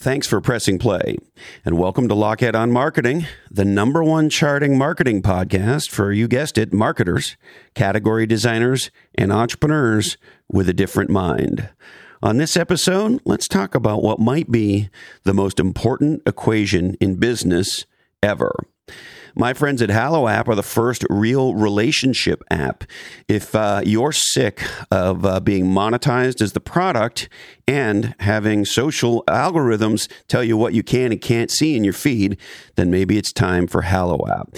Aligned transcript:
Thanks 0.00 0.26
for 0.26 0.40
pressing 0.40 0.78
play, 0.78 1.18
and 1.62 1.76
welcome 1.76 2.08
to 2.08 2.14
Lochhead 2.14 2.54
on 2.54 2.72
Marketing, 2.72 3.26
the 3.50 3.66
number 3.66 4.02
one 4.02 4.30
charting 4.30 4.78
marketing 4.78 5.20
podcast 5.20 5.90
for, 5.90 6.10
you 6.10 6.26
guessed 6.26 6.56
it, 6.56 6.72
marketers, 6.72 7.36
category 7.74 8.24
designers, 8.24 8.90
and 9.14 9.30
entrepreneurs 9.30 10.16
with 10.48 10.70
a 10.70 10.72
different 10.72 11.10
mind. 11.10 11.68
On 12.22 12.38
this 12.38 12.56
episode, 12.56 13.20
let's 13.26 13.46
talk 13.46 13.74
about 13.74 14.02
what 14.02 14.18
might 14.18 14.50
be 14.50 14.88
the 15.24 15.34
most 15.34 15.60
important 15.60 16.22
equation 16.24 16.94
in 16.94 17.16
business 17.16 17.84
ever. 18.22 18.54
My 19.34 19.54
friends 19.54 19.80
at 19.82 19.90
Hallo 19.90 20.28
App 20.28 20.48
are 20.48 20.54
the 20.54 20.62
first 20.62 21.04
real 21.08 21.54
relationship 21.54 22.42
app. 22.50 22.84
If 23.28 23.54
uh, 23.54 23.82
you're 23.84 24.12
sick 24.12 24.62
of 24.90 25.24
uh, 25.24 25.40
being 25.40 25.66
monetized 25.66 26.40
as 26.40 26.52
the 26.52 26.60
product 26.60 27.28
and 27.68 28.14
having 28.20 28.64
social 28.64 29.22
algorithms 29.28 30.10
tell 30.28 30.42
you 30.42 30.56
what 30.56 30.74
you 30.74 30.82
can 30.82 31.12
and 31.12 31.20
can't 31.20 31.50
see 31.50 31.76
in 31.76 31.84
your 31.84 31.92
feed, 31.92 32.38
then 32.76 32.90
maybe 32.90 33.18
it's 33.18 33.32
time 33.32 33.66
for 33.66 33.82
Hallo 33.82 34.26
App. 34.28 34.56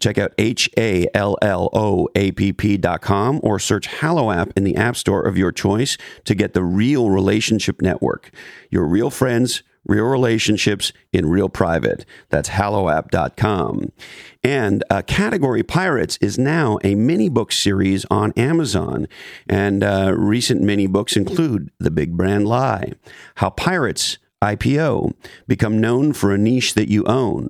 Check 0.00 0.18
out 0.18 0.32
H 0.36 0.68
A 0.76 1.06
L 1.14 1.38
L 1.40 1.70
O 1.72 2.08
A 2.14 2.30
P 2.32 2.52
P 2.52 2.76
dot 2.76 3.00
com 3.00 3.40
or 3.42 3.58
search 3.58 3.86
Hallo 3.86 4.30
app 4.30 4.50
in 4.54 4.64
the 4.64 4.76
App 4.76 4.94
Store 4.94 5.22
of 5.22 5.38
your 5.38 5.52
choice 5.52 5.96
to 6.24 6.34
get 6.34 6.52
the 6.52 6.62
real 6.62 7.08
relationship 7.08 7.80
network. 7.80 8.30
Your 8.70 8.86
real 8.86 9.08
friends, 9.08 9.62
real 9.86 10.04
relationships 10.04 10.92
in 11.12 11.26
real 11.26 11.48
private. 11.48 12.04
That's 12.28 12.50
halloapp.com. 12.50 13.92
And 14.42 14.84
uh, 14.90 15.02
Category 15.02 15.62
Pirates 15.62 16.18
is 16.20 16.38
now 16.38 16.78
a 16.84 16.94
mini 16.94 17.28
book 17.28 17.52
series 17.52 18.04
on 18.10 18.32
Amazon. 18.36 19.08
And 19.48 19.82
uh, 19.82 20.14
recent 20.16 20.62
mini 20.62 20.86
books 20.86 21.16
include 21.16 21.70
The 21.78 21.90
Big 21.90 22.16
Brand 22.16 22.46
Lie, 22.46 22.92
How 23.36 23.50
Pirates 23.50 24.18
IPO, 24.42 25.14
become 25.46 25.80
known 25.80 26.12
for 26.12 26.32
a 26.32 26.38
niche 26.38 26.74
that 26.74 26.90
you 26.90 27.04
own. 27.04 27.48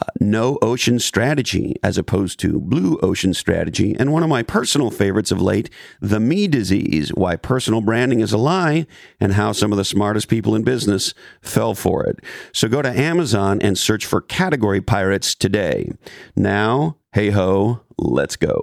Uh, 0.00 0.06
no 0.20 0.56
ocean 0.62 0.98
strategy 0.98 1.74
as 1.82 1.98
opposed 1.98 2.38
to 2.40 2.60
blue 2.60 2.98
ocean 3.02 3.34
strategy. 3.34 3.96
And 3.98 4.12
one 4.12 4.22
of 4.22 4.28
my 4.28 4.42
personal 4.42 4.90
favorites 4.90 5.32
of 5.32 5.42
late, 5.42 5.68
the 6.00 6.20
me 6.20 6.46
disease, 6.46 7.10
why 7.10 7.36
personal 7.36 7.80
branding 7.80 8.20
is 8.20 8.32
a 8.32 8.38
lie 8.38 8.86
and 9.20 9.32
how 9.32 9.50
some 9.50 9.72
of 9.72 9.78
the 9.78 9.84
smartest 9.84 10.28
people 10.28 10.54
in 10.54 10.62
business 10.62 11.12
fell 11.40 11.74
for 11.74 12.04
it. 12.06 12.20
So 12.52 12.68
go 12.68 12.82
to 12.82 12.88
Amazon 12.88 13.60
and 13.60 13.76
search 13.76 14.06
for 14.06 14.20
category 14.20 14.80
pirates 14.80 15.34
today. 15.34 15.90
Now, 16.36 16.98
hey 17.12 17.30
ho, 17.30 17.80
let's 17.98 18.36
go. 18.36 18.62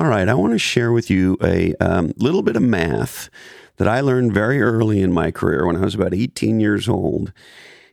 All 0.00 0.06
right, 0.06 0.30
I 0.30 0.32
want 0.32 0.54
to 0.54 0.58
share 0.58 0.92
with 0.92 1.10
you 1.10 1.36
a 1.42 1.74
um, 1.74 2.14
little 2.16 2.40
bit 2.40 2.56
of 2.56 2.62
math 2.62 3.28
that 3.76 3.86
I 3.86 4.00
learned 4.00 4.32
very 4.32 4.62
early 4.62 5.02
in 5.02 5.12
my 5.12 5.30
career 5.30 5.66
when 5.66 5.76
I 5.76 5.80
was 5.80 5.94
about 5.94 6.14
18 6.14 6.58
years 6.58 6.88
old. 6.88 7.34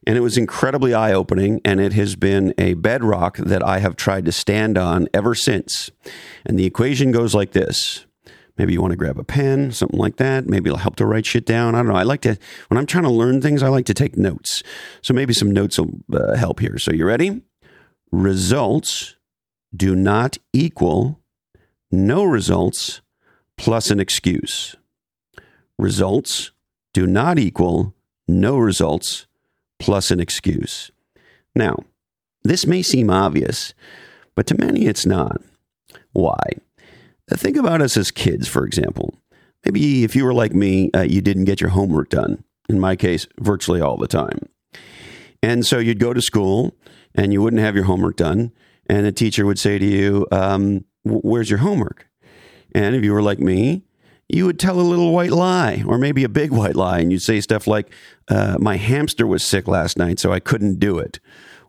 And 0.05 0.15
it 0.17 0.21
was 0.21 0.37
incredibly 0.37 0.93
eye 0.93 1.11
opening, 1.11 1.59
and 1.65 1.81
it 1.81 1.91
has 1.91 2.15
been 2.15 2.53
a 2.57 2.75
bedrock 2.75 3.35
that 3.35 3.61
I 3.61 3.79
have 3.79 3.97
tried 3.97 4.23
to 4.23 4.31
stand 4.31 4.77
on 4.77 5.09
ever 5.13 5.35
since. 5.35 5.91
And 6.45 6.57
the 6.57 6.65
equation 6.65 7.11
goes 7.11 7.35
like 7.35 7.51
this 7.51 8.05
Maybe 8.57 8.71
you 8.71 8.81
want 8.81 8.91
to 8.91 8.97
grab 8.97 9.19
a 9.19 9.25
pen, 9.25 9.73
something 9.73 9.99
like 9.99 10.15
that. 10.15 10.47
Maybe 10.47 10.69
it'll 10.69 10.77
help 10.77 10.95
to 10.95 11.05
write 11.05 11.25
shit 11.25 11.45
down. 11.45 11.75
I 11.75 11.79
don't 11.79 11.89
know. 11.91 11.99
I 11.99 12.03
like 12.03 12.21
to, 12.21 12.37
when 12.69 12.77
I'm 12.77 12.85
trying 12.85 13.03
to 13.03 13.09
learn 13.09 13.41
things, 13.41 13.61
I 13.61 13.67
like 13.67 13.85
to 13.87 13.93
take 13.93 14.15
notes. 14.15 14.63
So 15.01 15.13
maybe 15.13 15.33
some 15.33 15.51
notes 15.51 15.77
will 15.77 15.91
uh, 16.13 16.37
help 16.37 16.61
here. 16.61 16.77
So 16.77 16.93
you 16.93 17.05
ready? 17.05 17.41
Results 18.13 19.17
do 19.75 19.93
not 19.93 20.37
equal 20.53 21.19
no 21.91 22.23
results 22.23 23.01
plus 23.57 23.89
an 23.91 23.99
excuse. 23.99 24.75
Results 25.77 26.51
do 26.93 27.05
not 27.07 27.37
equal 27.37 27.93
no 28.27 28.57
results 28.57 29.27
plus 29.79 30.11
an 30.11 30.19
excuse. 30.19 30.91
Now, 31.55 31.77
this 32.43 32.65
may 32.65 32.81
seem 32.81 33.09
obvious, 33.09 33.73
but 34.35 34.47
to 34.47 34.57
many 34.57 34.85
it's 34.85 35.05
not. 35.05 35.41
Why? 36.13 36.37
Think 37.29 37.57
about 37.57 37.81
us 37.81 37.97
as 37.97 38.11
kids, 38.11 38.47
for 38.47 38.65
example. 38.65 39.13
Maybe 39.65 40.03
if 40.03 40.15
you 40.15 40.23
were 40.23 40.33
like 40.33 40.53
me, 40.53 40.89
uh, 40.95 41.01
you 41.01 41.21
didn't 41.21 41.45
get 41.45 41.59
your 41.59 41.71
homework 41.71 42.09
done. 42.09 42.43
In 42.69 42.79
my 42.79 42.95
case, 42.95 43.27
virtually 43.39 43.81
all 43.81 43.97
the 43.97 44.07
time. 44.07 44.49
And 45.43 45.65
so 45.65 45.79
you'd 45.79 45.99
go 45.99 46.13
to 46.13 46.21
school 46.21 46.75
and 47.15 47.33
you 47.33 47.41
wouldn't 47.41 47.61
have 47.61 47.75
your 47.75 47.85
homework 47.85 48.17
done. 48.17 48.51
And 48.89 49.05
a 49.05 49.11
teacher 49.11 49.45
would 49.45 49.59
say 49.59 49.77
to 49.77 49.85
you, 49.85 50.27
um, 50.31 50.85
Where's 51.09 51.49
your 51.49 51.59
homework? 51.59 52.07
And 52.73 52.95
if 52.95 53.03
you 53.03 53.13
were 53.13 53.21
like 53.21 53.39
me, 53.39 53.83
you 54.29 54.45
would 54.45 54.59
tell 54.59 54.79
a 54.79 54.81
little 54.81 55.13
white 55.13 55.31
lie 55.31 55.83
or 55.87 55.97
maybe 55.97 56.23
a 56.23 56.29
big 56.29 56.51
white 56.59 56.75
lie. 56.75 56.99
And 56.99 57.11
you'd 57.11 57.21
say 57.21 57.41
stuff 57.41 57.67
like, 57.67 57.91
uh, 58.27 58.57
My 58.59 58.77
hamster 58.77 59.25
was 59.25 59.43
sick 59.43 59.67
last 59.67 59.97
night, 59.97 60.19
so 60.19 60.31
I 60.31 60.39
couldn't 60.39 60.79
do 60.79 60.97
it 60.97 61.19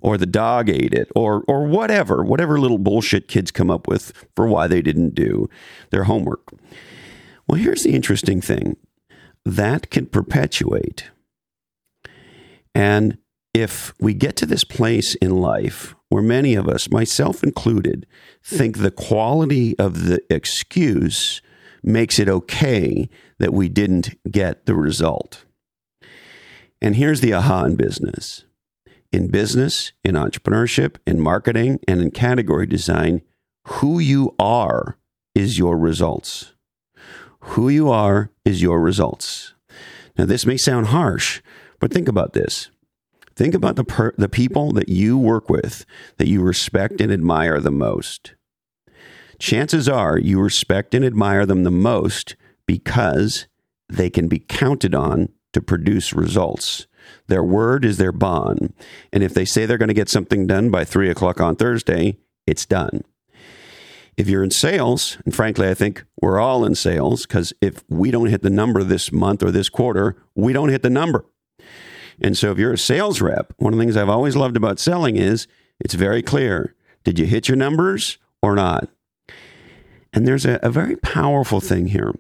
or 0.01 0.17
the 0.17 0.27
dog 0.27 0.69
ate 0.69 0.95
it 0.95 1.11
or 1.15 1.45
or 1.49 1.67
whatever 1.67 2.23
whatever 2.23 2.59
little 2.59 2.79
bullshit 2.79 3.29
kids 3.29 3.51
come 3.51 3.71
up 3.71 3.89
with 3.89 4.27
for 4.37 4.47
why 4.47 4.67
they 4.67 4.83
didn't 4.83 5.15
do 5.15 5.49
their 5.91 6.05
homework 6.05 6.53
well 7.47 7.61
here's 7.61 7.83
the 7.83 7.95
interesting 7.95 8.41
thing 8.41 8.77
that 9.45 9.91
can 9.91 10.07
perpetuate 10.07 11.11
and 12.75 13.19
if 13.55 13.93
we 14.01 14.15
get 14.15 14.37
to 14.37 14.47
this 14.47 14.65
place 14.65 15.15
in 15.17 15.31
life 15.41 15.95
where 16.09 16.23
many 16.23 16.55
of 16.55 16.69
us 16.69 16.91
myself 16.91 17.43
included 17.43 18.07
think 18.43 18.79
the 18.79 18.91
quality 18.91 19.79
of 19.79 20.05
the 20.05 20.21
excuse 20.31 21.43
makes 21.83 22.19
it 22.19 22.29
okay 22.29 23.09
that 23.39 23.53
we 23.53 23.69
didn't 23.69 24.17
get 24.31 24.67
the 24.67 24.75
result 24.75 25.45
and 26.81 26.97
here's 26.97 27.21
the 27.21 27.33
aha 27.33 27.65
in 27.65 27.77
business 27.77 28.45
in 29.13 29.29
business, 29.29 29.93
in 30.05 30.15
entrepreneurship, 30.15 30.97
in 31.07 31.21
marketing, 31.21 31.81
and 31.89 32.01
in 32.01 32.11
category 32.11 32.67
design, 32.67 33.23
who 33.65 33.99
you 33.99 34.35
are 34.39 34.99
is 35.35 35.59
your 35.59 35.79
results. 35.79 36.55
Who 37.41 37.69
you 37.69 37.91
are 37.91 38.31
is 38.45 38.61
your 38.61 38.81
results. 38.81 39.55
Now, 40.17 40.25
this 40.25 40.45
may 40.45 40.57
sound 40.57 40.89
harsh, 40.89 41.41
but 41.79 41.93
think 41.93 42.09
about 42.09 42.33
this. 42.33 42.71
Think 43.39 43.55
about 43.55 43.77
the, 43.77 43.85
per- 43.85 44.15
the 44.19 44.29
people 44.29 44.73
that 44.73 44.89
you 44.89 45.17
work 45.17 45.49
with 45.49 45.87
that 46.17 46.27
you 46.27 46.43
respect 46.43 47.01
and 47.01 47.13
admire 47.13 47.61
the 47.61 47.71
most. 47.71 48.35
Chances 49.39 49.89
are 49.89 50.19
you 50.19 50.41
respect 50.41 50.93
and 50.93 51.05
admire 51.05 51.47
them 51.47 51.63
the 51.63 51.71
most 51.71 52.35
because 52.67 53.47
they 53.89 54.11
can 54.11 54.27
be 54.27 54.41
counted 54.41 54.93
on 54.93 55.29
to 55.53 55.63
produce 55.63 56.13
results. 56.13 56.89
Their 57.29 57.45
word 57.45 57.85
is 57.85 57.97
their 57.97 58.11
bond. 58.11 58.75
And 59.13 59.23
if 59.23 59.35
they 59.35 59.45
say 59.45 59.67
they're 59.67 59.79
going 59.79 59.87
to 59.87 59.95
get 59.95 60.09
something 60.09 60.49
done 60.49 60.73
by 60.73 60.85
three 60.85 61.09
o'clock 61.09 61.41
on 61.41 61.55
Thursday, 61.55 62.19
it's 62.45 62.67
done. 62.67 63.05
If 64.17 64.29
you're 64.29 64.43
in 64.43 64.51
sales, 64.51 65.17
and 65.25 65.33
frankly, 65.33 65.69
I 65.69 65.75
think 65.75 66.05
we're 66.21 66.41
all 66.41 66.65
in 66.65 66.75
sales 66.75 67.25
because 67.25 67.53
if 67.61 67.85
we 67.89 68.11
don't 68.11 68.31
hit 68.31 68.43
the 68.43 68.51
number 68.51 68.83
this 68.83 69.13
month 69.13 69.45
or 69.45 69.53
this 69.53 69.69
quarter, 69.69 70.17
we 70.35 70.53
don't 70.53 70.71
hit 70.71 70.83
the 70.83 70.91
number. 70.91 71.25
And 72.21 72.37
so 72.37 72.51
if 72.51 72.59
you're 72.59 72.73
a 72.73 72.79
sales 72.79 73.21
rep, 73.21 73.53
one 73.59 73.73
of 73.73 73.79
the 73.79 73.85
things 73.85 73.97
I've 73.97 74.09
always 74.09 74.37
loved 74.37 74.57
about 74.57 74.79
selling 74.79 75.17
is 75.17 75.47
it's 75.81 75.95
very 75.95 76.23
clear. 76.23 76.75
Did 77.05 77.19
you 77.19 77.27
hit 77.27 77.49
your 77.49 77.57
numbers 77.57 78.19
or 78.43 78.55
not? 78.55 78.89
And 80.13 80.27
there's 80.27 80.47
a, 80.47 80.59
a 80.63 80.71
very 80.71 80.97
powerful 80.97 81.61
thing 81.61 81.89
here. 81.89 82.13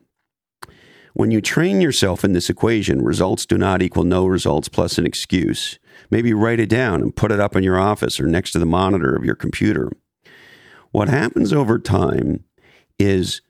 When 1.15 1.31
you 1.33 1.41
train 1.41 1.81
yourself 1.81 2.25
in 2.25 2.33
this 2.33 2.49
equation, 2.49 3.03
results 3.03 3.45
do 3.45 3.59
not 3.59 3.83
equal 3.83 4.05
no 4.05 4.27
results 4.27 4.69
plus 4.69 4.99
an 4.99 5.07
excuse. 5.07 5.79
Maybe 6.11 6.33
write 6.33 6.61
it 6.61 6.69
down 6.69 7.03
and 7.03 7.17
put 7.17 7.33
it 7.33 7.41
up 7.41 7.57
in 7.57 7.65
your 7.65 7.79
office 7.79 8.21
or 8.21 8.27
next 8.27 8.53
to 8.53 8.61
the 8.61 8.67
monitor 8.67 9.17
of 9.17 9.25
your 9.25 9.35
computer. 9.35 9.91
What 10.93 11.09
happens 11.09 11.53
over 11.53 11.79
time 11.79 12.45
is 12.99 13.43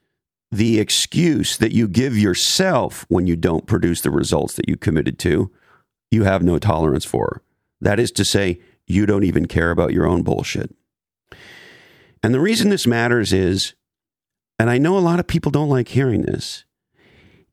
the 0.51 0.81
excuse 0.81 1.59
that 1.59 1.73
you 1.73 1.89
give 1.89 2.17
yourself 2.17 3.05
when 3.09 3.27
you 3.27 3.37
don't 3.37 3.67
produce 3.67 4.01
the 4.01 4.11
results 4.11 4.55
that 4.55 4.69
you 4.69 4.77
committed 4.77 5.19
to, 5.21 5.51
you 6.11 6.25
have 6.25 6.43
no 6.43 6.59
tolerance 6.59 7.05
for. 7.05 7.43
That 7.81 8.01
is 8.01 8.11
to 8.13 8.25
say, 8.25 8.61
you 8.87 9.07
don't 9.07 9.25
even 9.25 9.47
care 9.47 9.71
about 9.71 9.93
your 9.93 10.07
own 10.07 10.23
bullshit. 10.23 10.75
And 12.23 12.35
the 12.35 12.41
reason 12.41 12.71
this 12.71 12.87
matters 12.87 13.33
is, 13.33 13.75
and 14.59 14.71
I 14.71 14.79
know 14.79 14.97
a 14.97 15.01
lot 15.01 15.21
of 15.21 15.27
people 15.27 15.53
don't 15.53 15.69
like 15.69 15.89
hearing 15.89 16.23
this, 16.23 16.65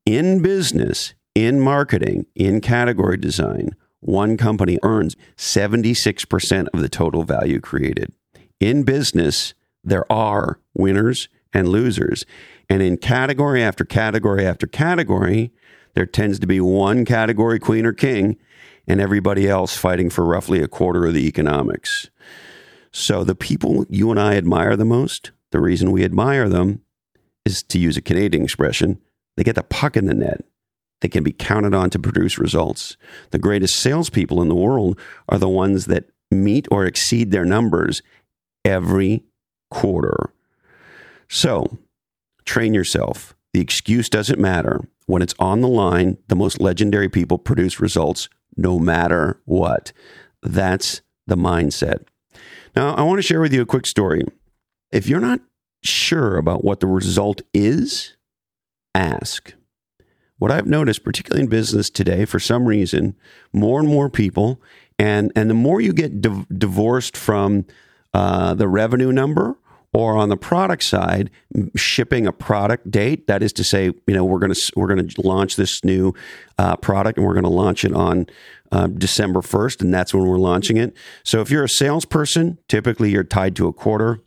in 0.06 0.42
business, 0.42 1.14
in 1.36 1.60
marketing, 1.60 2.26
in 2.36 2.62
category 2.62 3.18
design, 3.18 3.76
one 4.00 4.38
company 4.38 4.78
earns 4.84 5.16
76% 5.36 6.68
of 6.74 6.82
the 6.82 6.90
total 6.90 7.24
value 7.24 7.60
created. 7.60 8.14
In 8.60 8.84
business, 8.84 9.54
there 9.84 10.10
are 10.12 10.60
winners 10.74 11.28
and 11.54 11.68
losers. 11.68 12.26
And 12.70 12.82
in 12.82 12.98
category 12.98 13.64
after 13.64 13.84
category 13.84 14.46
after 14.46 14.68
category, 14.68 15.52
there 15.96 16.06
tends 16.06 16.40
to 16.40 16.48
be 16.48 16.62
one 16.62 17.06
category 17.06 17.60
queen 17.60 17.86
or 17.86 17.94
king 17.94 18.38
and 18.88 19.02
everybody 19.02 19.50
else 19.50 19.76
fighting 19.76 20.10
for 20.10 20.24
roughly 20.24 20.62
a 20.62 20.68
quarter 20.68 21.06
of 21.06 21.14
the 21.14 21.28
economics. 21.28 22.10
So 22.92 23.24
the 23.24 23.36
people 23.36 23.86
you 23.90 24.12
and 24.12 24.20
I 24.20 24.36
admire 24.36 24.76
the 24.76 24.86
most, 24.86 25.32
the 25.52 25.60
reason 25.60 25.92
we 25.92 26.04
admire 26.04 26.48
them 26.48 26.82
is 27.46 27.64
to 27.64 27.80
use 27.80 27.98
a 27.98 28.02
Canadian 28.02 28.44
expression, 28.44 29.00
they 29.38 29.44
get 29.44 29.56
the 29.56 29.64
puck 29.64 29.98
in 29.98 30.06
the 30.06 30.14
net. 30.14 30.46
They 31.02 31.10
can 31.10 31.24
be 31.24 31.32
counted 31.32 31.74
on 31.74 31.90
to 31.92 32.00
produce 32.00 32.40
results. 32.40 32.98
The 33.32 33.40
greatest 33.40 33.76
salespeople 33.80 34.42
in 34.42 34.48
the 34.48 34.56
world 34.56 35.00
are 35.30 35.38
the 35.38 35.50
ones 35.50 35.86
that 35.86 36.06
meet 36.32 36.68
or 36.72 36.86
exceed 36.86 37.32
their 37.32 37.46
numbers 37.46 38.02
every 38.64 39.24
quarter. 39.70 40.32
So 41.30 41.78
train 42.46 42.74
yourself. 42.74 43.36
The 43.54 43.62
excuse 43.62 44.10
doesn't 44.10 44.40
matter. 44.40 44.88
When 45.06 45.22
it's 45.22 45.36
on 45.40 45.62
the 45.62 45.68
line, 45.68 46.18
the 46.28 46.36
most 46.36 46.60
legendary 46.60 47.10
people 47.10 47.38
produce 47.38 47.80
results 47.80 48.28
no 48.58 48.80
matter 48.80 49.40
what. 49.46 49.92
That's 50.42 51.02
the 51.28 51.36
mindset. 51.36 52.06
Now, 52.76 52.96
I 52.96 53.04
want 53.04 53.20
to 53.20 53.24
share 53.24 53.42
with 53.42 53.54
you 53.54 53.62
a 53.62 53.68
quick 53.68 53.86
story. 53.86 54.24
If 54.92 55.08
you're 55.08 55.20
not 55.20 55.42
sure 55.84 56.38
about 56.38 56.64
what 56.64 56.80
the 56.80 56.88
result 56.88 57.42
is, 57.54 58.16
ask. 58.94 59.54
What 60.38 60.52
I've 60.52 60.68
noticed, 60.68 61.04
particularly 61.04 61.44
in 61.44 61.50
business 61.50 61.90
today, 61.90 62.26
for 62.26 62.40
some 62.40 62.66
reason, 62.66 63.16
more 63.54 63.80
and 63.80 63.88
more 63.88 64.10
people, 64.10 64.62
and, 65.00 65.32
and 65.36 65.50
the 65.50 65.54
more 65.54 65.80
you 65.80 65.94
get 65.94 66.22
div- 66.22 66.48
divorced 66.50 67.16
from 67.16 67.66
uh, 68.14 68.54
the 68.54 68.68
revenue 68.68 69.12
number 69.12 69.58
or 69.96 70.18
on 70.18 70.28
the 70.28 70.36
product 70.36 70.84
side, 70.84 71.32
shipping 71.78 72.28
a 72.28 72.34
product 72.34 72.92
date. 72.92 73.28
That 73.28 73.42
is 73.42 73.54
to 73.54 73.64
say, 73.64 73.86
you 73.86 74.14
know, 74.14 74.26
we're 74.26 74.40
going 74.40 74.54
to 74.54 74.72
we're 74.76 74.94
going 74.94 75.08
to 75.08 75.22
launch 75.22 75.56
this 75.56 75.86
new 75.86 76.14
uh, 76.58 76.76
product 76.76 77.18
and 77.18 77.26
we're 77.26 77.34
going 77.34 77.46
to 77.46 77.50
launch 77.50 77.86
it 77.86 77.94
on 77.94 78.28
uh, 78.74 78.88
December 78.88 79.42
first, 79.42 79.82
and 79.82 79.94
that's 79.94 80.14
when 80.14 80.26
we're 80.26 80.38
launching 80.38 80.76
it. 80.76 80.94
So 81.24 81.40
if 81.40 81.50
you're 81.50 81.64
a 81.64 81.70
salesperson, 81.70 82.58
typically 82.68 83.10
you're 83.12 83.24
tied 83.24 83.56
to 83.56 83.68
a 83.68 83.74
quarter, 83.74 84.20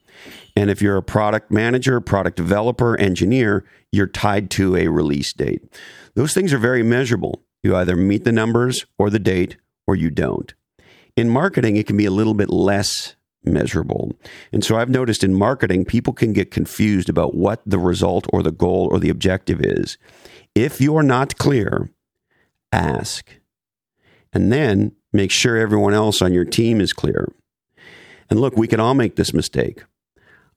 and 0.56 0.70
if 0.70 0.80
you're 0.80 0.96
a 0.96 1.02
product 1.02 1.50
manager, 1.50 2.00
product 2.00 2.38
developer, 2.38 2.96
engineer, 2.96 3.66
you're 3.92 4.06
tied 4.06 4.50
to 4.52 4.74
a 4.74 4.88
release 4.88 5.34
date. 5.34 5.60
Those 6.14 6.32
things 6.32 6.54
are 6.54 6.58
very 6.58 6.82
measurable. 6.82 7.42
You 7.62 7.76
either 7.76 7.94
meet 7.94 8.24
the 8.24 8.32
numbers 8.32 8.86
or 8.98 9.10
the 9.10 9.18
date, 9.18 9.58
or 9.86 9.96
you 9.96 10.08
don't. 10.08 10.54
In 11.14 11.28
marketing, 11.28 11.76
it 11.76 11.86
can 11.86 11.98
be 11.98 12.06
a 12.06 12.10
little 12.10 12.34
bit 12.34 12.48
less 12.48 13.16
measurable. 13.52 14.12
And 14.52 14.64
so 14.64 14.76
I've 14.76 14.88
noticed 14.88 15.24
in 15.24 15.34
marketing, 15.34 15.84
people 15.84 16.12
can 16.12 16.32
get 16.32 16.50
confused 16.50 17.08
about 17.08 17.34
what 17.34 17.62
the 17.66 17.78
result 17.78 18.26
or 18.32 18.42
the 18.42 18.52
goal 18.52 18.88
or 18.90 18.98
the 18.98 19.10
objective 19.10 19.60
is. 19.60 19.98
If 20.54 20.80
you're 20.80 21.02
not 21.02 21.36
clear, 21.38 21.90
ask. 22.72 23.38
And 24.32 24.52
then 24.52 24.92
make 25.12 25.30
sure 25.30 25.56
everyone 25.56 25.94
else 25.94 26.20
on 26.20 26.32
your 26.32 26.44
team 26.44 26.80
is 26.80 26.92
clear. 26.92 27.32
And 28.30 28.40
look, 28.40 28.56
we 28.56 28.68
can 28.68 28.80
all 28.80 28.94
make 28.94 29.16
this 29.16 29.32
mistake. 29.32 29.84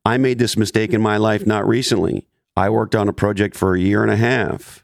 I 0.03 0.17
made 0.17 0.39
this 0.39 0.57
mistake 0.57 0.93
in 0.93 1.01
my 1.01 1.17
life 1.17 1.45
not 1.45 1.67
recently. 1.67 2.25
I 2.55 2.69
worked 2.69 2.95
on 2.95 3.07
a 3.07 3.13
project 3.13 3.55
for 3.55 3.75
a 3.75 3.79
year 3.79 4.01
and 4.01 4.11
a 4.11 4.17
half. 4.17 4.83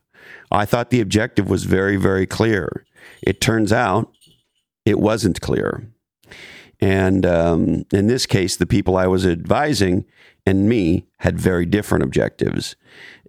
I 0.52 0.66
thought 0.66 0.90
the 0.90 1.02
objective 1.02 1.50
was 1.50 1.66
very, 1.66 1.98
very 1.98 2.26
clear. 2.26 2.86
It 3.22 3.42
turns 3.42 3.74
out 3.74 4.12
it 4.86 5.00
wasn't 5.00 5.42
clear. 5.42 5.92
And 6.80 7.26
um, 7.26 7.86
in 7.92 8.08
this 8.08 8.26
case, 8.26 8.58
the 8.58 8.66
people 8.66 8.98
I 8.98 9.08
was 9.08 9.26
advising 9.26 10.06
and 10.46 10.70
me 10.70 11.06
had 11.20 11.40
very 11.40 11.66
different 11.66 12.04
objectives, 12.04 12.76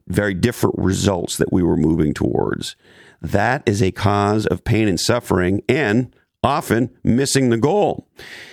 very 0.06 0.34
different 0.34 0.76
results 0.78 1.36
that 1.36 1.52
we 1.52 1.62
were 1.62 1.76
moving 1.76 2.14
towards. 2.14 2.76
That 3.20 3.62
is 3.66 3.82
a 3.82 3.90
cause 3.90 4.46
of 4.46 4.64
pain 4.64 4.86
and 4.86 5.00
suffering 5.00 5.62
and 5.68 6.14
often 6.42 6.90
missing 7.02 7.50
the 7.50 7.56
goal. 7.56 8.08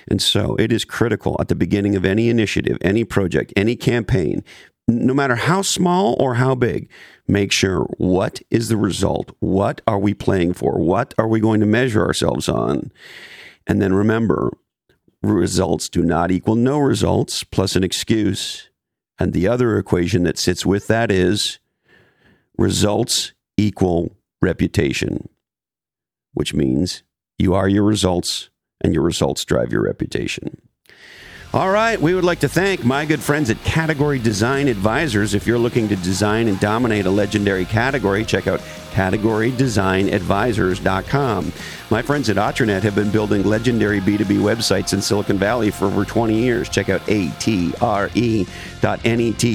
And 0.07 0.21
so 0.21 0.55
it 0.55 0.71
is 0.71 0.85
critical 0.85 1.35
at 1.39 1.49
the 1.49 1.55
beginning 1.55 1.95
of 1.95 2.05
any 2.05 2.29
initiative, 2.29 2.77
any 2.81 3.03
project, 3.03 3.53
any 3.55 3.75
campaign, 3.75 4.43
no 4.87 5.13
matter 5.13 5.35
how 5.35 5.61
small 5.61 6.15
or 6.19 6.35
how 6.35 6.55
big, 6.55 6.89
make 7.27 7.51
sure 7.51 7.87
what 7.97 8.41
is 8.49 8.69
the 8.69 8.77
result? 8.77 9.31
What 9.39 9.81
are 9.87 9.99
we 9.99 10.13
playing 10.13 10.53
for? 10.53 10.79
What 10.79 11.13
are 11.17 11.27
we 11.27 11.39
going 11.39 11.59
to 11.59 11.65
measure 11.65 12.05
ourselves 12.05 12.47
on? 12.47 12.91
And 13.67 13.81
then 13.81 13.93
remember, 13.93 14.51
results 15.33 15.89
do 15.89 16.03
not 16.03 16.31
equal 16.31 16.55
no 16.55 16.77
results 16.77 17.43
plus 17.43 17.75
an 17.75 17.83
excuse. 17.83 18.69
And 19.17 19.33
the 19.33 19.47
other 19.47 19.77
equation 19.77 20.23
that 20.23 20.37
sits 20.37 20.65
with 20.65 20.87
that 20.87 21.11
is 21.11 21.59
results 22.57 23.33
equal 23.57 24.15
reputation, 24.41 25.29
which 26.33 26.53
means 26.53 27.03
you 27.37 27.53
are 27.53 27.67
your 27.67 27.83
results 27.83 28.49
and 28.81 28.93
your 28.93 29.03
results 29.03 29.45
drive 29.45 29.71
your 29.71 29.83
reputation. 29.83 30.61
All 31.55 31.71
right, 31.71 31.99
we 32.01 32.13
would 32.13 32.25
like 32.25 32.39
to 32.39 32.49
thank 32.49 32.83
my 32.83 33.05
good 33.05 33.21
friends 33.21 33.49
at 33.49 33.63
Category 33.63 34.19
Design 34.19 34.67
Advisors. 34.67 35.33
If 35.33 35.47
you're 35.47 35.57
looking 35.57 35.87
to 35.87 35.95
design 35.95 36.49
and 36.49 36.59
dominate 36.59 37.05
a 37.05 37.09
legendary 37.09 37.63
category, 37.63 38.25
check 38.25 38.47
out 38.47 38.59
categorydesignadvisors.com. 38.91 41.53
My 41.89 42.01
friends 42.01 42.29
at 42.29 42.35
Atranet 42.35 42.81
have 42.81 42.95
been 42.95 43.09
building 43.09 43.43
legendary 43.43 44.01
B2B 44.01 44.39
websites 44.39 44.91
in 44.91 45.01
Silicon 45.01 45.37
Valley 45.37 45.71
for 45.71 45.85
over 45.85 46.03
20 46.03 46.35
years. 46.35 46.67
Check 46.67 46.89
out 46.89 46.99
atre.net 47.03 47.79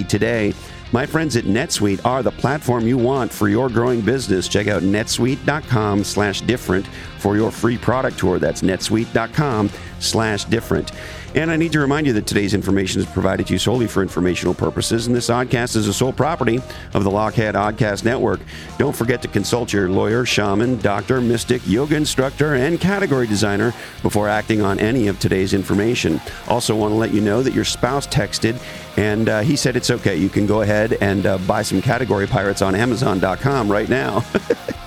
today. 0.08 0.55
My 0.93 1.06
friends 1.06 1.37
at 1.37 1.44
NetSuite 1.44 2.05
are 2.05 2.23
the 2.23 2.32
platform 2.32 2.87
you 2.87 2.99
want 2.99 3.32
for 3.32 3.49
your 3.49 3.69
growing 3.69 4.00
business. 4.00 4.49
Check 4.49 4.67
out 4.67 4.82
netsuite.com 4.82 6.03
slash 6.03 6.41
different 6.41 6.87
for 7.19 7.37
your 7.37 7.53
free 7.53 7.79
product 7.79 8.19
tour. 8.19 8.41
That's 8.41 8.62
netsuite.com 8.62 9.70
slash 10.00 10.44
different. 10.46 10.91
And 11.35 11.50
I 11.50 11.56
need 11.56 11.73
to 11.73 11.81
remind 11.81 12.06
you 12.06 12.12
that 12.15 12.27
today's 12.27 12.55
information 12.55 13.00
is 13.00 13.06
provided 13.06 13.47
to 13.47 13.53
you 13.53 13.59
solely 13.59 13.87
for 13.87 14.03
informational 14.03 14.53
purposes, 14.53 15.06
and 15.06 15.15
this 15.15 15.29
oddcast 15.29 15.77
is 15.77 15.87
a 15.87 15.93
sole 15.93 16.12
property 16.12 16.56
of 16.93 17.05
the 17.05 17.11
Lochhead 17.11 17.55
Oddcast 17.55 18.05
Network. 18.05 18.41
Don't 18.79 18.97
forget 18.97 19.23
to 19.23 19.29
consult 19.29 19.73
your 19.73 19.88
lawyer, 19.88 20.27
shaman, 20.27 20.79
doctor, 20.79 21.21
mystic, 21.21 21.62
yoga 21.67 21.94
instructor, 21.94 22.55
and 22.55 22.81
category 22.81 23.29
designer 23.29 23.73
before 24.03 24.29
acting 24.29 24.61
on 24.61 24.81
any 24.81 25.06
of 25.06 25.20
today's 25.20 25.55
information. 25.55 26.20
Also, 26.49 26.75
want 26.75 26.93
to 26.93 26.96
let 26.96 27.15
you 27.15 27.20
know 27.20 27.43
that 27.43 27.55
your 27.55 27.65
spouse 27.65 28.06
texted 28.08 28.60
and 28.96 29.29
uh, 29.29 29.41
he 29.41 29.56
said 29.56 29.77
it's 29.77 29.91
okay. 29.91 30.17
You 30.17 30.29
can 30.29 30.46
go 30.46 30.63
ahead 30.63 30.94
and 31.01 31.25
uh, 31.25 31.39
buy 31.39 31.63
some 31.63 31.81
category 31.81 32.27
pirates 32.27 32.60
on 32.60 32.75
Amazon.com 32.75 33.70
right 33.70 33.89
now. 33.89 34.25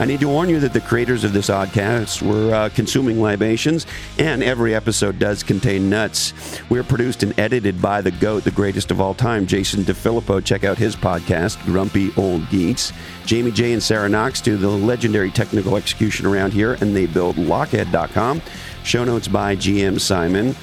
I 0.00 0.06
need 0.06 0.20
to 0.20 0.28
warn 0.28 0.48
you 0.48 0.58
that 0.60 0.72
the 0.72 0.80
creators 0.80 1.24
of 1.24 1.34
this 1.34 1.50
oddcast 1.50 2.22
were 2.22 2.54
uh, 2.54 2.70
consuming 2.70 3.20
libations, 3.20 3.86
and 4.18 4.42
every 4.42 4.74
episode 4.74 5.18
does 5.18 5.42
contain 5.42 5.90
nuts. 5.90 6.32
We're 6.70 6.84
produced 6.84 7.22
and 7.22 7.38
edited 7.38 7.82
by 7.82 8.00
the 8.00 8.10
GOAT, 8.10 8.44
the 8.44 8.50
greatest 8.50 8.90
of 8.90 8.98
all 8.98 9.12
time, 9.12 9.46
Jason 9.46 9.82
DeFilippo. 9.82 10.42
Check 10.42 10.64
out 10.64 10.78
his 10.78 10.96
podcast, 10.96 11.62
Grumpy 11.66 12.14
Old 12.16 12.48
Geeks. 12.48 12.94
Jamie 13.26 13.50
J 13.50 13.74
and 13.74 13.82
Sarah 13.82 14.08
Knox 14.08 14.40
do 14.40 14.56
the 14.56 14.70
legendary 14.70 15.30
technical 15.30 15.76
execution 15.76 16.24
around 16.24 16.54
here, 16.54 16.78
and 16.80 16.96
they 16.96 17.04
build 17.04 17.36
Lochhead.com. 17.36 18.40
Show 18.84 19.04
notes 19.04 19.28
by 19.28 19.54
GM 19.54 20.00
Simon. 20.00 20.56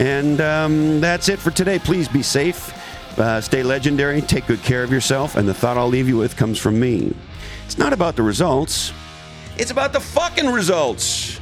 And 0.00 0.38
um, 0.42 1.00
that's 1.00 1.30
it 1.30 1.38
for 1.38 1.50
today. 1.50 1.78
Please 1.78 2.08
be 2.08 2.22
safe. 2.22 2.78
Uh, 3.18 3.40
stay 3.40 3.62
legendary, 3.62 4.20
take 4.20 4.46
good 4.46 4.62
care 4.62 4.82
of 4.82 4.92
yourself, 4.92 5.36
and 5.36 5.48
the 5.48 5.54
thought 5.54 5.78
I'll 5.78 5.88
leave 5.88 6.08
you 6.08 6.18
with 6.18 6.36
comes 6.36 6.58
from 6.58 6.78
me. 6.78 7.14
It's 7.66 7.78
not 7.78 7.92
about 7.92 8.16
the 8.16 8.22
results, 8.22 8.92
it's 9.56 9.70
about 9.70 9.92
the 9.92 10.00
fucking 10.00 10.48
results. 10.48 11.40